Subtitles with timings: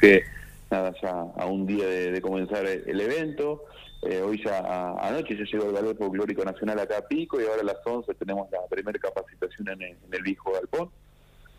[0.00, 0.24] que
[0.70, 3.64] nada, ya a un día de, comenzar el, evento.
[4.02, 4.58] Eh, hoy ya
[5.02, 8.14] anoche ya llegó el Ballet Folclórico Nacional acá a Pico y ahora a las 11
[8.14, 10.88] tenemos la primera capacitación en el, en el Viejo Galpón.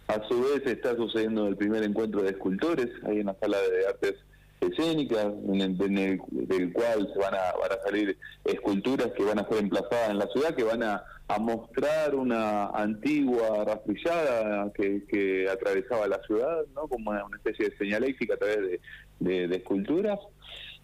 [0.08, 3.88] A su vez está sucediendo el primer encuentro de escultores ahí en la sala de
[3.88, 4.16] artes
[4.62, 9.48] escénicas, en el, del cual se van a, van a salir esculturas que van a
[9.48, 11.04] ser emplazadas en la ciudad, que van a,
[11.40, 16.90] mostrar una antigua rastrillada que, atravesaba la ciudad, ¿no?
[16.90, 18.82] como una, especie de señaléfica a través
[19.20, 20.20] de, esculturas.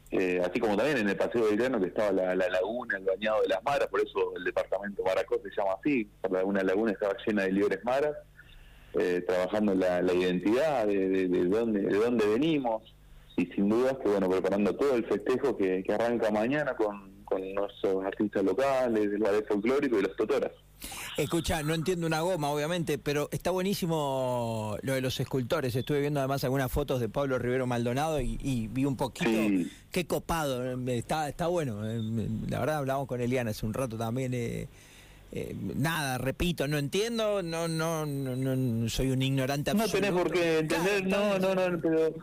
[0.09, 3.41] Eh, así como también en el Paseo de Llano que estaba la, laguna, el bañado
[3.41, 6.09] de las maras, por eso el departamento Maracó se llama así,
[6.45, 8.15] una laguna estaba llena de libres maras,
[8.93, 12.83] eh, trabajando la, identidad de, de, dónde, de dónde venimos,
[13.37, 17.15] y sin dudas que bueno preparando todo el festejo que, arranca mañana con,
[17.53, 20.51] nuestros artistas locales, del ballet folclórico y los totoras.
[21.17, 25.75] Escucha, no entiendo una goma, obviamente, pero está buenísimo lo de los escultores.
[25.75, 29.29] Estuve viendo además algunas fotos de Pablo Rivero Maldonado y, vi un poquito.
[29.91, 31.81] Qué copado, está, está bueno.
[32.47, 34.33] La verdad, hablamos con Eliana hace un rato también.
[34.33, 34.69] Eh,
[35.33, 39.97] eh, nada, repito, no entiendo, no, no, no, soy un ignorante absoluto.
[39.97, 42.13] No tenés por qué entender, no, no, no, pero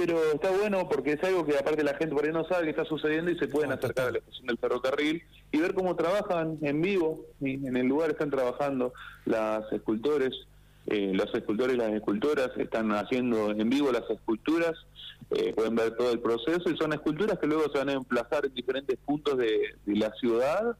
[0.00, 2.70] pero está bueno porque es algo que aparte la gente por ahí no sabe que
[2.70, 6.56] está sucediendo y se pueden acercar a la estación del ferrocarril y ver cómo trabajan
[6.62, 8.94] en vivo, y en el lugar están trabajando
[9.26, 10.30] las escultores,
[10.86, 14.72] eh, los escultores y las escultoras están haciendo en vivo las esculturas,
[15.32, 18.46] eh, pueden ver todo el proceso y son esculturas que luego se van a emplazar
[18.46, 20.78] en diferentes puntos de, la ciudad,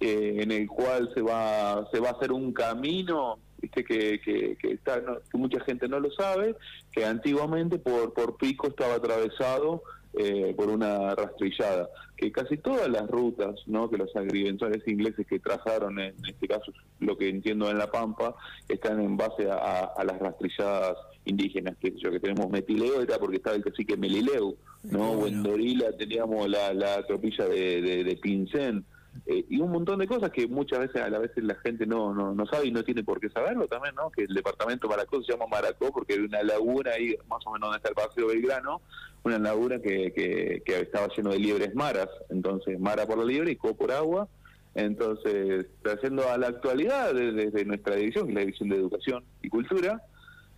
[0.00, 4.56] eh, en el cual se va, se va a hacer un camino viste que, que,
[4.62, 6.56] está, que mucha gente no lo sabe,
[6.90, 9.82] que antiguamente por, por Pico estaba atravesado
[10.14, 13.88] eh, por una rastrillada, que casi todas las rutas ¿no?
[13.88, 18.34] que los agrimensores ingleses que trazaron, en este caso lo que entiendo en La Pampa,
[18.68, 23.56] están en base a, las rastrilladas indígenas, que yo que tenemos Metileo era porque estaba
[23.56, 25.12] el cacique Melileu, ¿no?
[25.12, 28.84] O en Dorila teníamos la, la tropilla de, de, de Pincén,
[29.26, 32.12] eh, y un montón de cosas que muchas veces a la vez la gente no,
[32.12, 34.10] no, no sabe y no tiene por qué saberlo también, ¿no?
[34.10, 37.68] Que el departamento Maracó se llama Maracó porque hay una laguna ahí, más o menos
[37.68, 38.80] donde está el Paseo Belgrano,
[39.22, 43.56] una laguna que, que, estaba lleno de liebres maras, entonces mara por la liebre y
[43.56, 44.28] co por agua,
[44.74, 49.48] entonces trayendo a la actualidad desde, nuestra división, que es la división de Educación y
[49.48, 50.02] Cultura,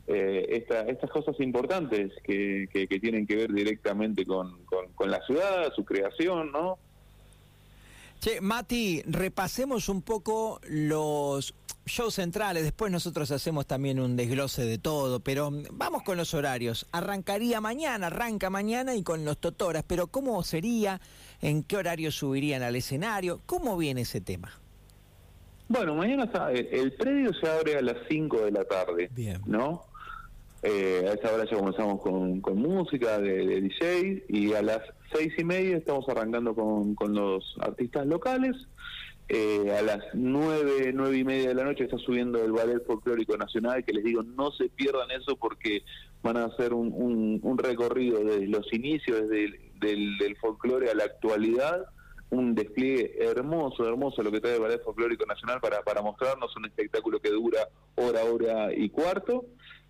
[0.07, 5.21] eh, esta, estas cosas importantes que, que, tienen que ver directamente con, con, con la
[5.27, 6.79] ciudad, su creación, ¿no?
[8.25, 11.55] Che, Mati, repasemos un poco los
[11.85, 16.87] shows centrales, después nosotros hacemos también un desglose de todo, pero vamos con los horarios.
[16.91, 21.03] Arrancaría mañana, arranca mañana y con los Totoras, pero ¿cómo sería?
[21.43, 23.43] ¿En qué horario subirían al escenario?
[23.45, 24.59] ¿Cómo viene ese tema?
[25.69, 29.43] Bueno, mañana el predio se abre a las 5 de la tarde, Bien.
[29.45, 29.85] ¿no?
[30.63, 34.81] Eh, a esa hora ya comenzamos con, música de, de, DJ y a las
[35.15, 38.57] seis y media estamos arrancando con, con los artistas locales.
[39.27, 43.39] Eh, a las nueve, nueve y media de la noche está subiendo el Ballet Folclórico
[43.39, 45.83] Nacional, que les digo, no se pierdan eso porque
[46.23, 51.05] van a hacer un, un, recorrido desde los inicios, desde del, del folclore a la
[51.05, 51.87] actualidad,
[52.31, 56.67] un despliegue hermoso, hermoso lo que trae el Ballet Folclórico Nacional para, para mostrarnos un
[56.67, 59.47] espectáculo que dura hora, hora y cuarto.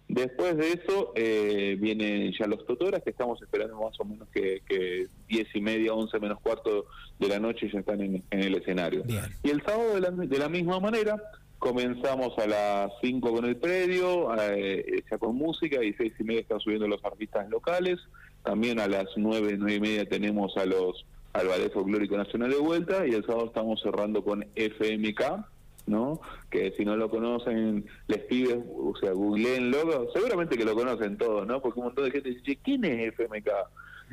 [0.08, 4.60] Después de eso eh, vienen ya los tutoras que estamos esperando más o menos que,
[4.68, 6.86] que 10 y media, 11 menos cuarto
[7.18, 9.02] de la noche ya están en, el escenario.
[9.42, 11.22] Y el sábado de la, de la, misma manera
[11.58, 16.40] comenzamos a las 5 con el predio, eh, ya con música, y 6 y media
[16.42, 17.98] están subiendo los artistas locales.
[18.42, 22.58] También a las 9, 9 y media tenemos a los al Ballet Folclórico Nacional de
[22.58, 25.44] vuelta y el sábado estamos cerrando con FMK
[25.86, 26.20] ¿no?
[26.50, 31.18] Que si no lo conocen, les pides, o sea, googleen logo, seguramente que lo conocen
[31.18, 31.60] todos, ¿no?
[31.60, 33.48] Porque un montón de gente dice, ¿quién es FMK?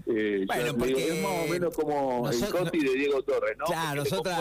[0.07, 3.65] Eh, bueno, porque es más o menos como el Coti de Diego Torres, ¿no?
[3.65, 4.33] Claro, nosotros,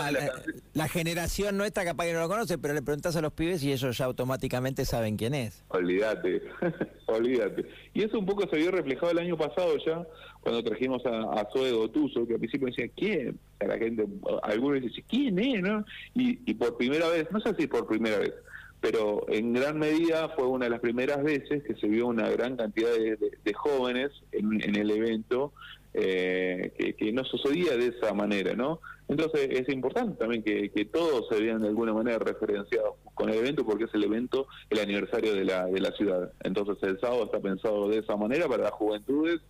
[0.72, 3.72] la, generación nuestra capaz que no lo conoce, pero le preguntas a los pibes y
[3.72, 5.62] ellos ya automáticamente saben quién es.
[5.68, 6.42] Olvídate,
[7.06, 7.66] olvídate.
[7.94, 10.06] Y eso un poco se vio reflejado el año pasado ya,
[10.40, 13.38] cuando trajimos a, a Zoe Gotuso, que al principio decía, ¿quién?
[13.60, 14.06] A la gente,
[14.42, 15.62] algunos decían, ¿quién es?
[15.62, 15.84] ¿no?
[16.14, 18.32] Y, y por primera vez, no sé si por primera vez,
[18.80, 22.56] pero en gran medida fue una de las primeras veces que se vio una gran
[22.56, 25.52] cantidad de, jóvenes en, el evento
[25.92, 28.80] eh, que, no sucedía de esa manera, ¿no?
[29.08, 33.66] Entonces es importante también que, todos se vean de alguna manera referenciados con el evento
[33.66, 36.32] porque es el evento, el aniversario de la, de la ciudad.
[36.42, 39.40] Entonces el sábado está pensado de esa manera para las juventudes,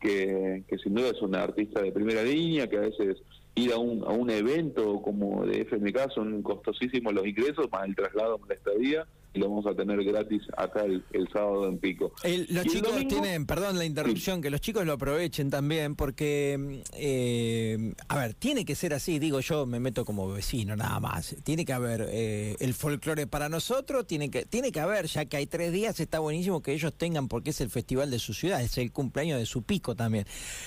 [0.00, 3.16] que, que sin duda es una artista de primera línea, que a veces
[3.56, 7.96] ir a un, a un evento como de FMK son costosísimos los ingresos, más el
[7.96, 12.12] traslado, más la estadía, y lo vamos a tener gratis acá el, sábado en Pico.
[12.48, 18.18] los chicos tienen, perdón la interrupción, que los chicos lo aprovechen también porque, eh, a
[18.18, 21.72] ver, tiene que ser así, digo yo me meto como vecino nada más, tiene que
[21.72, 25.72] haber eh, el folclore para nosotros, tiene que, tiene que haber, ya que hay tres
[25.72, 28.92] días, está buenísimo que ellos tengan porque es el festival de su ciudad, es el
[28.92, 30.26] cumpleaños de su pico también.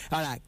[0.10, 0.40] Ahora,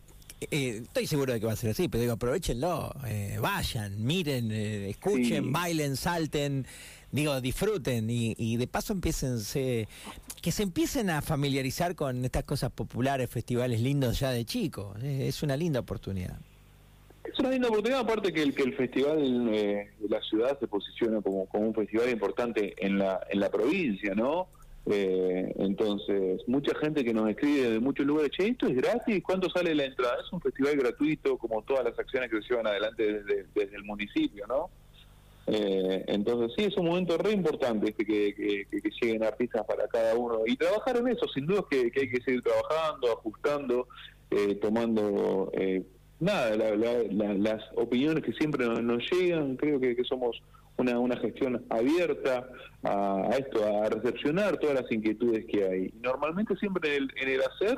[0.50, 4.52] eh, estoy seguro de que va a ser así, pero digo, aprovechenlo, eh, vayan, miren,
[4.52, 6.66] eh, escuchen, bailen, salten,
[7.12, 9.38] digo, disfruten y, de paso empiecen,
[10.42, 14.98] que se empiecen a familiarizar con estas cosas populares, festivales lindos ya de chicos.
[15.04, 16.40] es una linda oportunidad.
[17.24, 21.22] Es una linda oportunidad, aparte que el, que el festival de la ciudad se posiciona
[21.22, 24.48] como, como un festival importante en la, en la provincia, ¿no?
[24.88, 29.22] Eh, entonces, mucha gente que nos escribe de muchos lugares, che, ¿esto es gratis?
[29.24, 30.18] ¿Cuánto sale la entrada?
[30.24, 34.46] Es un festival gratuito, como todas las acciones que se llevan adelante desde, el municipio,
[34.48, 34.70] ¿no?
[35.48, 38.66] Eh, entonces, sí, es un momento re importante que, que,
[39.02, 40.42] lleguen artistas para cada uno.
[40.46, 43.88] Y trabajar en eso, sin duda que, hay que seguir trabajando, ajustando,
[44.32, 45.84] eh, tomando, eh,
[46.20, 49.58] nada, las opiniones que siempre nos, llegan.
[49.58, 50.42] Creo que somos
[50.78, 52.48] una, una gestión abierta
[52.84, 55.94] a, esto, a recepcionar todas las inquietudes que hay.
[56.02, 57.78] Normalmente siempre en el, hacer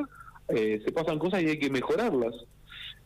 [0.49, 2.33] eh, se pasan cosas y hay que mejorarlas.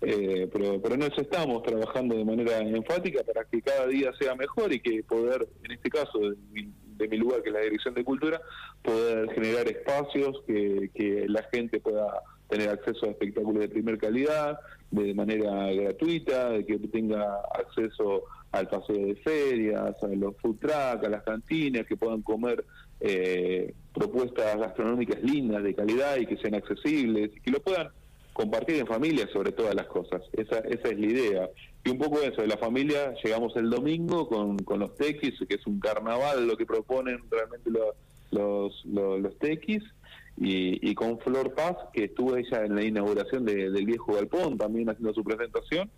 [0.01, 4.36] Eh, pero, pero en eso estamos trabajando de manera enfática para que cada día sea
[4.36, 8.04] mejor y que poder, en este caso de mi, lugar, que es la Dirección de
[8.04, 8.40] Cultura,
[8.83, 14.60] poder generar espacios que, que la gente pueda tener acceso a espectáculos de primer calidad,
[14.92, 21.06] de manera gratuita, de que tenga acceso al paseo de ferias, a los food trucks,
[21.06, 22.64] a las cantinas, que puedan comer
[23.00, 27.90] eh, propuestas gastronómicas lindas, de calidad y que sean accesibles, y que lo puedan
[28.38, 30.22] compartir en familia sobre todas las cosas.
[30.34, 31.50] Esa, esa es la idea.
[31.84, 35.56] Y un poco eso, de la familia, llegamos el domingo con, con los tequis, que
[35.56, 39.84] es un carnaval lo que proponen realmente los, los, los, tequis,
[40.38, 44.89] y, y, con Flor Paz, que estuvo ella en la inauguración del viejo galpón, también
[44.89, 45.89] haciendo su presentación,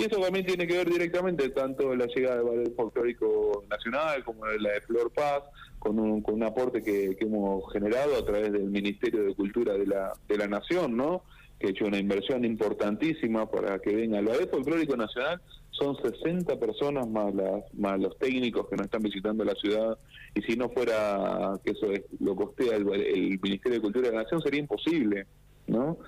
[0.00, 4.46] y eso también tiene que ver directamente tanto la llegada del Ballet Folclórico Nacional como
[4.46, 5.42] la de Flor Paz,
[5.78, 9.86] con un, con un aporte que, hemos generado a través del Ministerio de Cultura de
[9.86, 11.22] la, de la Nación, ¿no?
[11.58, 15.42] que ha hecho una inversión importantísima para que venga el Ballet Folclórico Nacional.
[15.70, 19.98] Son 60 personas más, las, más los técnicos que nos están visitando la ciudad.
[20.34, 21.88] Y si no fuera que eso
[22.20, 25.26] lo costea el, el Ministerio de Cultura de la Nación, sería imposible.
[25.66, 25.98] ¿no?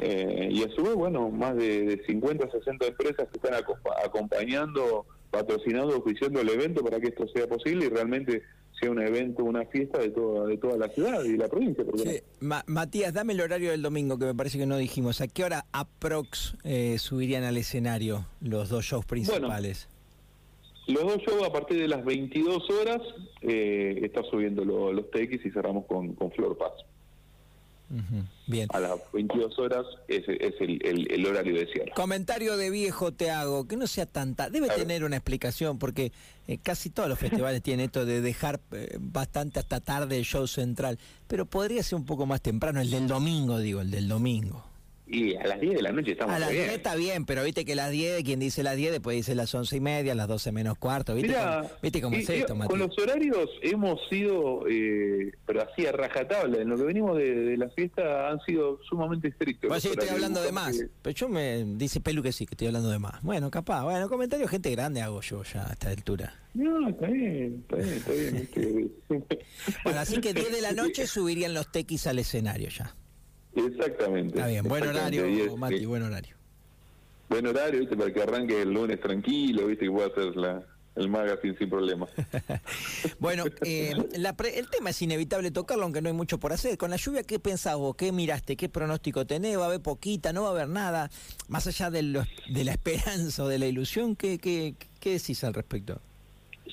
[0.00, 3.54] Eh, y a su vez, bueno, más de, 50 60 empresas que están
[4.04, 8.42] acompañando, patrocinando, oficiando el evento para que esto sea posible y realmente
[8.80, 11.84] sea un evento, una fiesta de toda, de toda la ciudad y la provincia.
[12.66, 15.20] Matías, dame el horario del domingo, que me parece que no dijimos.
[15.20, 19.88] ¿A qué hora aprox eh, subirían al escenario los dos shows principales?
[20.86, 23.00] los dos shows a partir de las 22 horas
[23.42, 26.72] eh, está subiendo los TX y cerramos con, con Flor Paz.
[28.46, 28.68] Bien.
[28.72, 31.92] A las 22 horas es, es el, horario de cierre.
[31.94, 34.48] Comentario de viejo te hago, que no sea tanta.
[34.48, 36.12] Debe tener una explicación, porque
[36.46, 40.46] eh, casi todos los festivales tienen esto de dejar eh, bastante hasta tarde el show
[40.46, 40.98] central.
[41.26, 44.69] Pero podría ser un poco más temprano, el del domingo, digo, el del domingo.
[45.12, 47.64] Y a las 10 de la noche estamos A las 10 está bien, pero viste
[47.64, 50.52] que las 10, quien dice las 10, después dice las 11 y media, las 12
[50.52, 51.16] menos cuarto.
[51.16, 55.90] ¿Viste, cómo, ¿viste cómo es esto, Con los horarios hemos sido, eh, pero así a
[55.90, 56.58] rajatabla.
[56.58, 59.68] En lo que venimos de, la fiesta han sido sumamente estrictos.
[59.68, 60.80] Pues sí, estoy hablando de más.
[61.02, 63.20] Pero yo me dice Pelu que sí, que estoy hablando de más.
[63.22, 63.82] Bueno, capaz.
[63.82, 66.32] Bueno, comentario gente grande hago yo ya a esta altura.
[66.54, 68.92] No, está bien, está bien, está bien.
[69.84, 72.94] bueno, así que 10 de la noche subirían los tequis al escenario ya.
[73.66, 74.38] Exactamente.
[74.38, 76.36] Está bien, buen horario, Mati, buen horario.
[77.28, 77.96] Buen horario, ¿viste?
[77.96, 79.84] Para que arranque el lunes tranquilo, ¿viste?
[79.84, 80.64] Que pueda hacer la,
[80.96, 82.06] el magazine sin problema.
[83.20, 86.76] bueno, eh, el tema es inevitable tocarlo, aunque no hay mucho por hacer.
[86.76, 87.94] Con la lluvia, ¿qué pensás vos?
[87.96, 88.56] ¿Qué miraste?
[88.56, 89.58] ¿Qué pronóstico tenés?
[89.58, 90.32] ¿Va a haber poquita?
[90.32, 91.10] ¿No va a haber nada?
[91.48, 95.54] Más allá de, de la esperanza o de la ilusión, ¿qué, qué, qué decís al
[95.54, 96.00] respecto?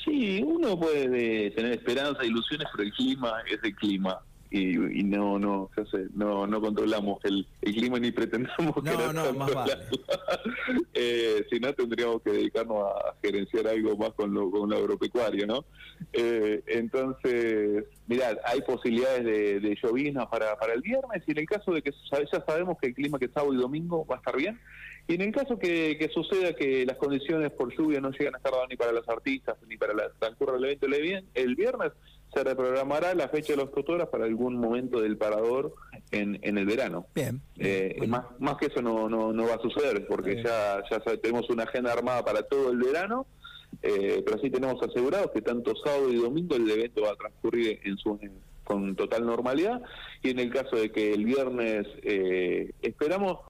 [0.04, 5.70] Sí, uno puede tener esperanza, ilusiones, pero el clima es el clima y, no no
[6.14, 9.74] no no controlamos el, clima ni pretendamos no, no, más vale.
[10.94, 15.48] eh, si no tendríamos que dedicarnos a gerenciar algo más con lo, con lo agropecuario
[15.48, 15.66] no
[16.14, 21.46] eh, entonces mirad hay posibilidades de, de lloviznas para, para el viernes y en el
[21.46, 24.36] caso de que ya sabemos que el clima que sábado y domingo va a estar
[24.36, 24.60] bien.
[25.08, 28.38] Y en el caso que, que suceda que las condiciones por lluvia no llegan a
[28.38, 30.88] estar ni para los artistas ni para la transcurra el evento
[31.34, 31.92] el viernes
[32.38, 35.74] se reprogramará la fecha de los tutoras para algún momento del parador
[36.12, 37.08] en, en el verano.
[37.16, 37.42] Bien.
[37.58, 41.50] Eh, más, más que eso no, no, no va a suceder, porque ya, ya tenemos
[41.50, 43.26] una agenda armada para todo el verano
[43.84, 47.80] Eh, pero sí tenemos asegurados que tanto sábado y domingo el evento va a transcurrir
[47.84, 48.18] en su
[48.64, 49.82] con total normalidad
[50.24, 53.40] y en el caso de que el viernes eh, esperamos